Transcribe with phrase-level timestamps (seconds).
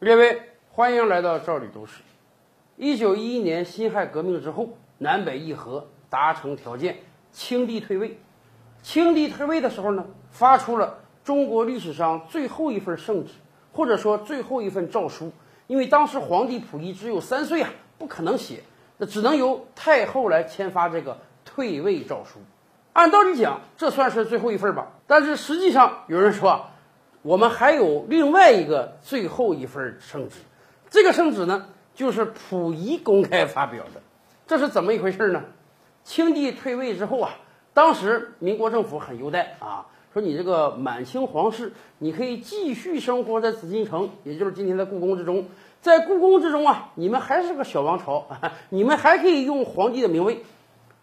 [0.00, 2.02] 列位，欢迎来到赵李都市。
[2.76, 6.98] 一九一一年辛亥革命之后，南北议和达成条件，
[7.32, 8.16] 清帝退位。
[8.80, 13.32] 清帝退位的时候呢，发出了中国历史上最后一份圣旨，
[13.72, 15.32] 或者说最后一份诏书。
[15.66, 17.68] 因为当时皇帝溥仪只有三岁啊，
[17.98, 18.62] 不可能写，
[18.98, 22.38] 那只能由太后来签发这个退位诏书。
[22.92, 24.92] 按道理讲，这算是最后一份吧。
[25.08, 26.70] 但是实际上，有人说啊，
[27.22, 30.36] 我们还有另外一个最后一份圣旨。
[30.90, 34.00] 这个圣旨呢，就是溥仪公开发表的。
[34.46, 35.42] 这是怎么一回事呢？
[36.04, 37.32] 清帝退位之后啊，
[37.74, 45.44] 当时民国政府很优待啊，说你这个满清皇室，你可以继续生活在紫禁城，也就是今天的故宫之中。
[45.80, 48.26] 在故宫之中啊，你们还是个小王朝，
[48.70, 50.42] 你们还可以用皇帝的名位。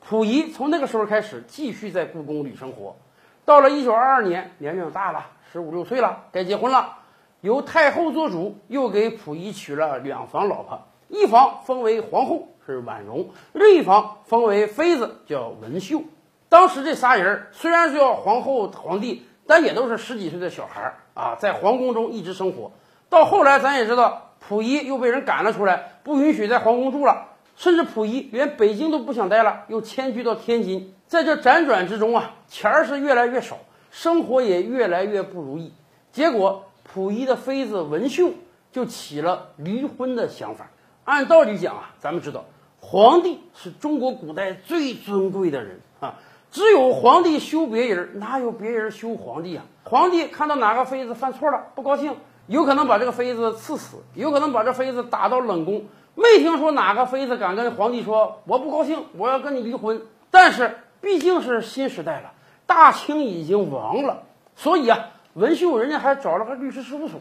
[0.00, 2.96] 溥仪从那个时候开始继续在故宫里生活，
[3.44, 6.98] 到了一九二二年，年龄大了，十五六岁了，该结婚了，
[7.40, 16.02] 由太后做主，又给溥仪娶了两房老婆，一房封为皇后是婉容，另一房封为妃子叫文秀。
[16.50, 22.70] 当时这仨人虽然叫皇后、皇帝，但也都是十几岁的小孩儿啊，在皇宫中一直生活。
[23.08, 27.28] 到后来，咱也知道，溥仪又被人赶了出来，不允许在皇宫住了。
[27.56, 30.94] 甚至溥仪连北京都不想待了，又迁居到天津。
[31.06, 33.56] 在这辗转之中啊，钱儿是越来越少，
[33.90, 35.72] 生活也越来越不如意。
[36.12, 38.32] 结果，溥仪的妃子文绣
[38.72, 40.70] 就起了离婚的想法。
[41.04, 42.44] 按道理讲啊，咱们知道，
[42.80, 46.14] 皇帝是中国古代最尊贵的人啊，
[46.50, 49.64] 只有皇帝休别人，哪有别人休皇帝啊？
[49.84, 52.14] 皇帝看到哪个妃子犯错了，不高兴，
[52.46, 55.86] 有可能把这个妃子赐死，有可能把这妃子打到冷宫。
[56.14, 60.02] 没听说哪个妃子敢跟皇帝说我不高兴，我要跟你离婚。
[60.30, 62.32] 但是毕竟是新时代了，
[62.68, 64.24] 大清已经亡了，
[64.54, 67.18] 所以啊，文秀人家还找了个律师事务所，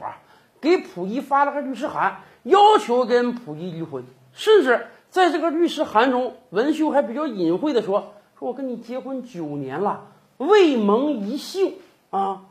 [0.59, 4.03] 给溥仪发了个律师函，要求跟溥仪离婚。
[4.33, 11.75] 甚至在这个律师函中，文秀还比较隐晦的说：“说我跟你结婚九年了，未蒙一幸
[12.09, 12.41] 啊。”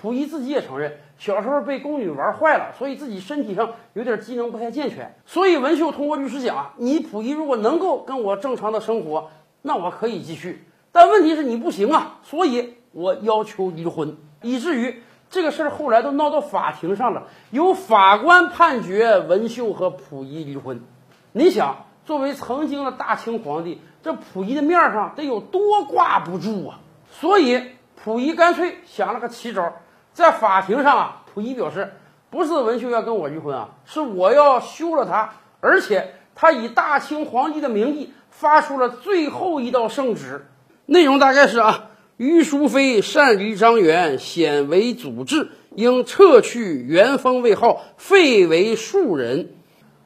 [0.00, 0.98] 溥仪自己也承认。
[1.18, 5.14] 小时候被宫女玩坏了，所以自己身体上有点机能不太健全。
[5.26, 9.30] 所以文秀通过律师讲，你溥仪如果能够跟我正常的生活，
[9.60, 10.64] 那我可以继续。
[10.96, 14.16] 但问题是你不行啊，所以我要求离婚。
[14.40, 20.82] 以至于这个事儿后来都闹到法庭上了，由法官判决文秀和溥仪离婚。
[21.32, 26.80] 你想，作为曾经的大清皇帝，这溥仪的面上得有多挂不住啊？
[27.10, 29.74] 所以溥仪干脆想了个奇招。
[30.14, 31.92] 在法庭上啊，溥仪表示，
[32.30, 40.46] 不是文秀要跟我离婚啊，是我要休了他，而且他以大清皇帝的名义发出了最后一道圣旨，
[40.86, 49.50] 内容大概是啊，于淑妃擅离张元，显为祖制，应撤去元封位号，废为庶人，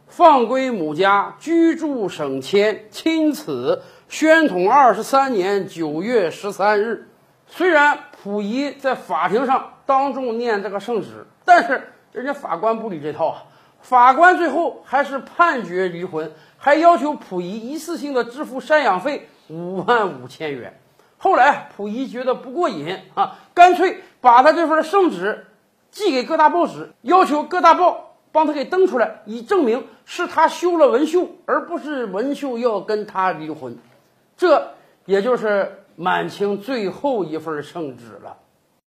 [0.08, 7.08] 放归母家，居住省迁，钦此宣统二十三年九月十三日。
[7.46, 9.74] 虽然溥仪在法庭上。
[9.86, 13.42] 当众念这个圣旨，但是人家法官不理这套啊！
[13.82, 20.78] 法官最后还是判决离婚，还要求溥仪一次性的支付赡养费五万五千元。
[21.18, 25.46] 后来溥仪觉得不过瘾啊，干脆把他这份圣旨
[25.90, 33.76] 寄给各大报纸，要求各大报帮他给登出来，以证明是他休了文秀，而不是文秀要跟他离婚。
[34.36, 34.74] 这
[35.04, 38.36] 也就是满清最后一份圣旨了。